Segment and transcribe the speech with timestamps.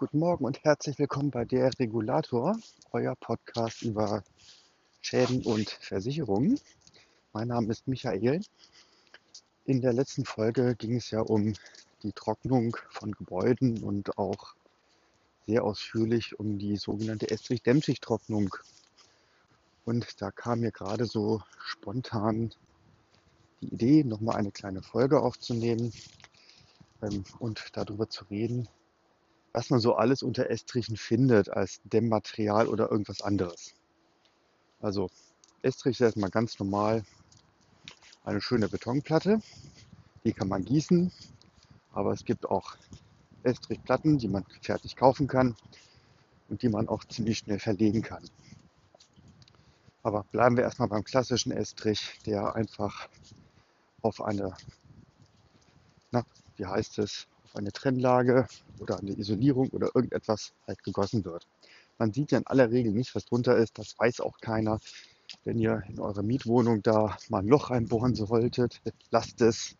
[0.00, 2.56] Guten Morgen und herzlich willkommen bei der Regulator,
[2.90, 4.24] euer Podcast über
[5.02, 6.58] Schäden und Versicherungen.
[7.34, 8.40] Mein Name ist Michael.
[9.66, 11.52] In der letzten Folge ging es ja um
[12.02, 14.54] die Trocknung von Gebäuden und auch
[15.46, 18.56] sehr ausführlich um die sogenannte Estrich-Dämmschicht-Trocknung.
[19.84, 22.54] Und da kam mir gerade so spontan
[23.60, 25.92] die Idee, nochmal eine kleine Folge aufzunehmen
[27.02, 28.66] ähm, und darüber zu reden,
[29.52, 33.74] was man so alles unter Estrichen findet als Dämmmaterial oder irgendwas anderes.
[34.80, 35.10] Also
[35.62, 37.04] Estrich ist erstmal ganz normal
[38.24, 39.40] eine schöne Betonplatte.
[40.24, 41.12] Die kann man gießen,
[41.92, 42.76] aber es gibt auch
[43.42, 45.56] Estrichplatten, die man fertig kaufen kann
[46.48, 48.28] und die man auch ziemlich schnell verlegen kann.
[50.02, 53.08] Aber bleiben wir erstmal beim klassischen Estrich, der einfach
[54.02, 54.56] auf eine,
[56.10, 56.24] na,
[56.56, 58.46] wie heißt es, auf eine Trennlage
[58.78, 61.46] oder eine Isolierung oder irgendetwas halt gegossen wird.
[61.98, 63.78] Man sieht ja in aller Regel nicht, was drunter ist.
[63.78, 64.78] Das weiß auch keiner.
[65.44, 69.76] Wenn ihr in eurer Mietwohnung da mal ein Loch reinbohren solltet, lasst es.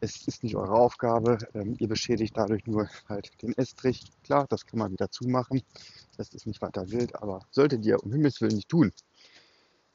[0.00, 1.38] Es ist nicht eure Aufgabe.
[1.54, 4.04] Ähm, ihr beschädigt dadurch nur halt den Estrich.
[4.22, 5.62] Klar, das kann man wieder zumachen.
[6.16, 8.92] Das ist nicht weiter wild, aber solltet ihr um Himmels Willen nicht tun.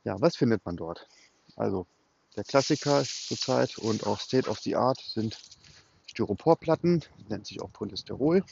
[0.03, 1.07] Ja, was findet man dort?
[1.55, 1.87] Also
[2.35, 5.37] der Klassiker zurzeit und auch State of the Art sind
[6.13, 8.43] Styroporplatten, nennt sich auch Polysterol.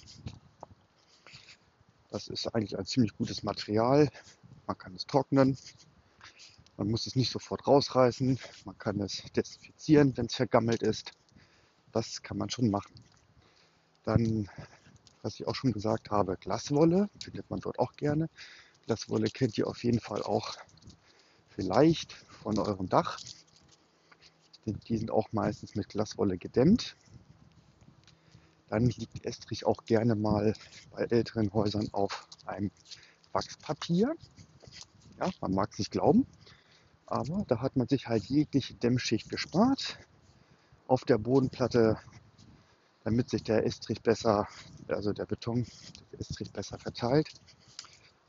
[2.10, 4.10] Das ist eigentlich ein ziemlich gutes Material.
[4.66, 5.56] Man kann es trocknen.
[6.78, 8.40] Man muss es nicht sofort rausreißen.
[8.66, 11.12] Man kann es desinfizieren, wenn es vergammelt ist.
[11.92, 12.96] Das kann man schon machen.
[14.06, 14.50] Dann,
[15.22, 18.28] was ich auch schon gesagt habe, Glaswolle findet man dort auch gerne.
[18.88, 20.58] Glaswolle kennt ihr auf jeden Fall auch
[21.50, 23.20] vielleicht von eurem Dach.
[24.66, 26.96] Die sind auch meistens mit Glaswolle gedämmt.
[28.72, 30.54] Dann liegt Estrich auch gerne mal
[30.92, 32.72] bei älteren Häusern auf einem
[33.34, 34.16] Wachspapier.
[35.20, 36.26] Ja, man mag es nicht glauben,
[37.06, 40.00] aber da hat man sich halt jegliche Dämmschicht gespart
[40.88, 42.00] auf der Bodenplatte,
[43.04, 44.48] damit sich der Estrich besser,
[44.88, 45.68] also der Beton,
[46.14, 47.28] der Estrich besser verteilt,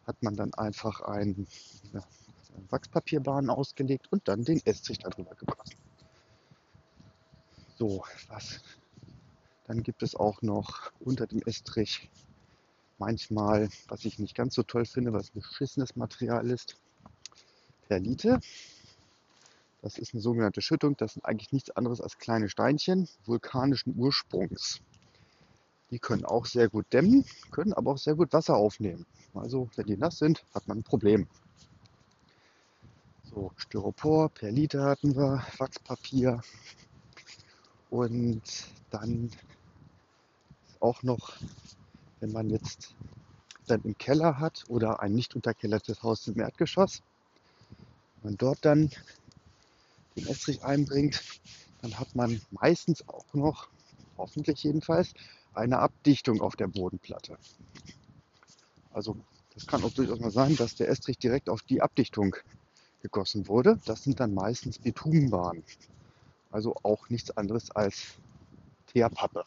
[0.08, 1.46] hat man dann einfach ein,
[1.92, 2.00] ja,
[2.68, 5.76] Wachspapierbahn ausgelegt und dann den Estrich darüber gebracht.
[7.76, 8.60] So, was
[9.66, 12.10] dann gibt es auch noch unter dem Estrich
[12.98, 16.76] manchmal, was ich nicht ganz so toll finde, was beschissenes Material ist,
[17.88, 18.40] Perlite.
[19.82, 20.96] Das ist eine sogenannte Schüttung.
[20.96, 24.80] Das sind eigentlich nichts anderes als kleine Steinchen vulkanischen Ursprungs.
[25.90, 29.04] Die können auch sehr gut dämmen, können aber auch sehr gut Wasser aufnehmen.
[29.34, 31.26] Also wenn die nass sind, hat man ein Problem.
[33.24, 36.40] So, Styropor, Perlite hatten wir, Wachspapier
[37.90, 38.42] und
[38.90, 39.30] dann
[40.82, 41.36] auch noch,
[42.20, 42.94] wenn man jetzt
[43.66, 47.02] dann im Keller hat oder ein nicht unterkellertes Haus im Erdgeschoss,
[48.22, 48.90] man dort dann
[50.16, 51.22] den Estrich einbringt,
[51.80, 53.68] dann hat man meistens auch noch,
[54.18, 55.14] hoffentlich jedenfalls,
[55.54, 57.38] eine Abdichtung auf der Bodenplatte.
[58.90, 59.16] Also
[59.54, 62.36] das kann auch durchaus mal sein, dass der Estrich direkt auf die Abdichtung
[63.02, 63.78] gegossen wurde.
[63.84, 65.64] Das sind dann meistens Bitumenbahnen.
[66.50, 68.18] Also auch nichts anderes als
[68.86, 69.44] Teerpappe.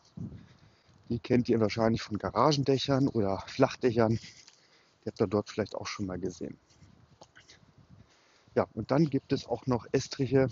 [1.09, 4.17] Die kennt ihr wahrscheinlich von Garagendächern oder Flachdächern.
[4.17, 6.57] Die habt ihr dort vielleicht auch schon mal gesehen.
[8.55, 10.47] Ja, und dann gibt es auch noch Estriche,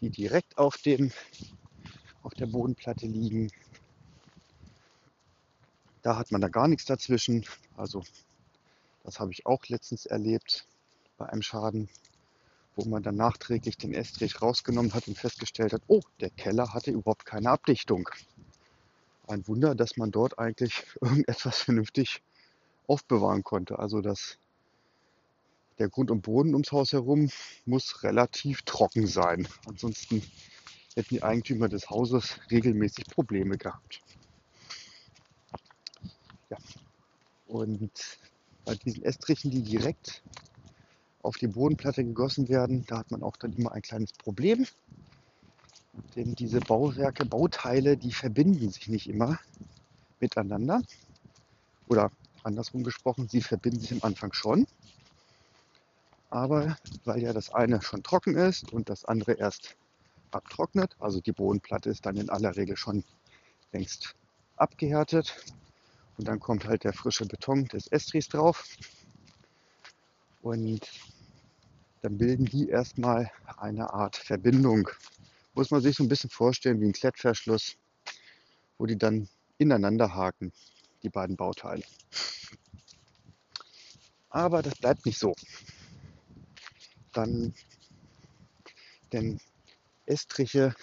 [0.00, 1.12] die direkt auf, dem,
[2.22, 3.50] auf der Bodenplatte liegen.
[6.00, 7.44] Da hat man da gar nichts dazwischen.
[7.76, 8.02] Also
[9.02, 10.66] das habe ich auch letztens erlebt
[11.18, 11.90] bei einem Schaden,
[12.76, 16.92] wo man dann nachträglich den Estrich rausgenommen hat und festgestellt hat, oh, der Keller hatte
[16.92, 18.08] überhaupt keine Abdichtung
[19.30, 22.22] ein Wunder, dass man dort eigentlich irgendetwas vernünftig
[22.86, 23.78] aufbewahren konnte.
[23.78, 24.38] Also das,
[25.78, 27.30] der Grund und Boden ums Haus herum
[27.64, 29.48] muss relativ trocken sein.
[29.66, 30.22] Ansonsten
[30.94, 34.00] hätten die Eigentümer des Hauses regelmäßig Probleme gehabt.
[36.50, 36.58] Ja.
[37.46, 38.18] Und
[38.64, 40.22] bei diesen Estrichen, die direkt
[41.22, 44.66] auf die Bodenplatte gegossen werden, da hat man auch dann immer ein kleines Problem.
[46.16, 49.38] Denn diese Bauwerke, Bauteile, die verbinden sich nicht immer
[50.20, 50.82] miteinander.
[51.88, 52.10] Oder
[52.42, 54.66] andersrum gesprochen, sie verbinden sich am Anfang schon.
[56.30, 59.76] Aber weil ja das eine schon trocken ist und das andere erst
[60.30, 63.04] abtrocknet, also die Bodenplatte ist dann in aller Regel schon
[63.72, 64.14] längst
[64.56, 65.44] abgehärtet
[66.16, 68.64] und dann kommt halt der frische Beton des Estris drauf
[70.40, 70.88] und
[72.02, 74.88] dann bilden die erstmal eine Art Verbindung
[75.54, 77.76] muss man sich so ein bisschen vorstellen wie ein Klettverschluss,
[78.78, 80.52] wo die dann ineinander haken.
[81.02, 81.82] die beiden Bauteile.
[84.28, 85.34] Aber das bleibt nicht so.
[87.12, 87.54] Dann,
[89.12, 89.40] denn
[90.06, 90.74] Estriche,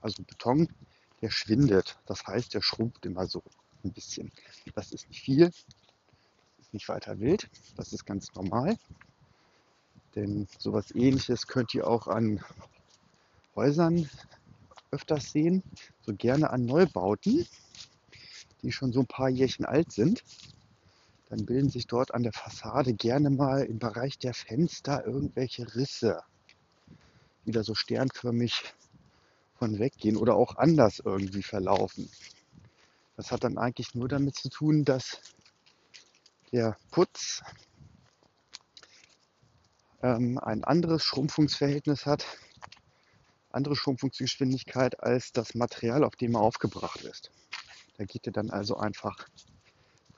[0.00, 0.68] also Beton,
[1.20, 1.98] der schwindet.
[2.06, 3.42] Das heißt, der schrumpft immer so
[3.84, 4.30] ein bisschen.
[4.74, 5.50] Das ist nicht viel,
[6.58, 8.76] ist nicht weiter wild, das ist ganz normal.
[10.14, 12.44] Denn sowas ähnliches könnt ihr auch an
[13.58, 14.08] Häusern
[14.92, 15.64] öfters sehen,
[16.06, 17.44] so gerne an Neubauten,
[18.62, 20.22] die schon so ein paar Jährchen alt sind.
[21.28, 26.20] Dann bilden sich dort an der Fassade gerne mal im Bereich der Fenster irgendwelche Risse,
[27.46, 28.62] die da so sternförmig
[29.58, 32.08] von weggehen oder auch anders irgendwie verlaufen.
[33.16, 35.20] Das hat dann eigentlich nur damit zu tun, dass
[36.52, 37.42] der Putz
[40.04, 42.24] ähm, ein anderes Schrumpfungsverhältnis hat,
[43.50, 47.30] andere Schrumpfungsgeschwindigkeit als das Material, auf dem er aufgebracht ist.
[47.96, 49.28] Da geht er dann also einfach,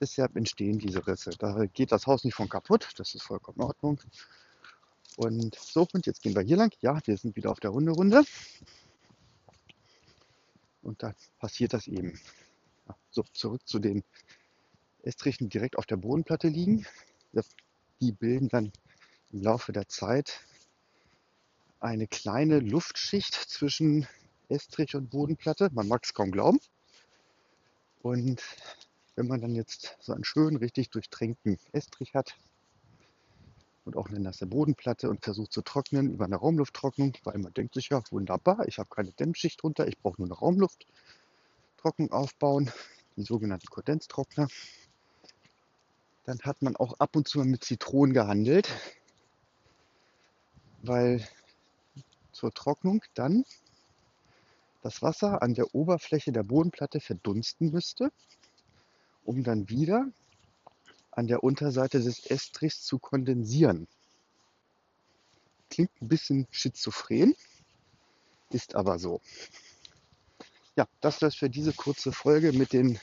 [0.00, 1.30] deshalb entstehen diese Risse.
[1.38, 4.00] Da geht das Haus nicht von kaputt, das ist vollkommen in Ordnung.
[5.16, 6.72] Und so, und jetzt gehen wir hier lang.
[6.80, 8.24] Ja, wir sind wieder auf der Hunderunde.
[10.82, 12.18] Und da passiert das eben.
[13.10, 14.02] So, zurück zu den
[15.02, 16.86] Estrichen, die direkt auf der Bodenplatte liegen.
[18.00, 18.72] Die bilden dann
[19.30, 20.40] im Laufe der Zeit
[21.80, 24.06] eine kleine Luftschicht zwischen
[24.48, 25.70] Estrich und Bodenplatte.
[25.72, 26.60] Man mag es kaum glauben.
[28.02, 28.42] Und
[29.16, 32.36] wenn man dann jetzt so einen schönen, richtig durchtränkten Estrich hat
[33.84, 37.74] und auch eine nasse Bodenplatte und versucht zu trocknen über eine Raumlufttrocknung, weil man denkt
[37.74, 42.70] sich ja, wunderbar, ich habe keine Dämmschicht drunter, ich brauche nur eine Raumlufttrocknung aufbauen,
[43.16, 44.48] die sogenannten Kondenstrockner.
[46.24, 48.68] Dann hat man auch ab und zu mal mit Zitronen gehandelt,
[50.82, 51.26] weil
[52.40, 53.44] zur Trocknung dann
[54.82, 58.10] das Wasser an der Oberfläche der Bodenplatte verdunsten müsste,
[59.24, 60.06] um dann wieder
[61.10, 63.88] an der Unterseite des Estrichs zu kondensieren.
[65.68, 67.34] Klingt ein bisschen schizophren,
[68.48, 69.20] ist aber so.
[70.76, 72.98] Ja, das es für diese kurze Folge mit den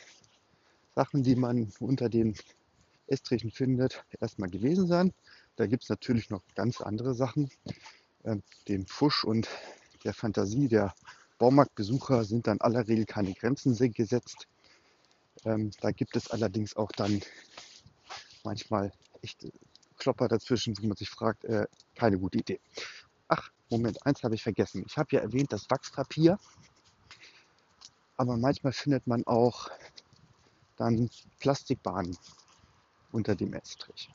[0.96, 2.36] Sachen, die man unter den
[3.06, 5.14] Estrichen findet, erstmal gewesen sein.
[5.58, 7.52] Da gibt es natürlich noch ganz andere Sachen.
[8.28, 9.48] Ähm, dem Fusch und
[10.04, 10.94] der Fantasie der
[11.40, 14.48] Baumarktbesucher sind dann aller Regel keine Grenzen gesetzt.
[15.46, 17.22] Ähm, da gibt es allerdings auch dann
[18.44, 18.92] manchmal
[19.22, 19.48] echt
[19.98, 22.60] Klopper dazwischen, wo man sich fragt, äh, keine gute Idee.
[23.30, 24.84] Ach, Moment, eins habe ich vergessen.
[24.86, 26.38] Ich habe ja erwähnt, das Wachspapier.
[28.18, 29.70] Aber manchmal findet man auch
[30.76, 31.10] dann
[31.40, 32.18] Plastikbahnen
[33.14, 34.10] unter dem Estrich.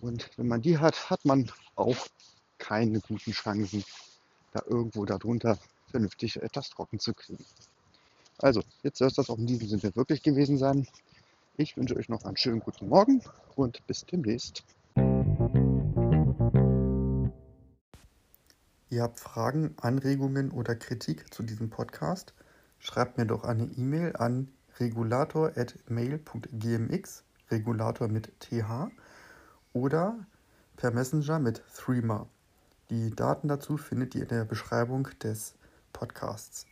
[0.00, 1.96] Und wenn man die hat, hat man auch
[2.66, 3.84] keine guten Chancen,
[4.52, 5.58] da irgendwo darunter
[5.90, 7.44] vernünftig etwas trocken zu kriegen.
[8.38, 10.88] Also, jetzt soll es das auch in diesem Sinne wirklich gewesen sein.
[11.56, 13.22] Ich wünsche euch noch einen schönen guten Morgen
[13.54, 14.64] und bis demnächst.
[18.90, 22.34] Ihr habt Fragen, Anregungen oder Kritik zu diesem Podcast?
[22.78, 24.48] Schreibt mir doch eine E-Mail an
[24.80, 28.90] regulator.mail.gmx, Regulator mit TH,
[29.72, 30.18] oder
[30.76, 32.28] per Messenger mit Threema.
[32.88, 35.56] Die Daten dazu findet ihr in der Beschreibung des
[35.92, 36.66] Podcasts.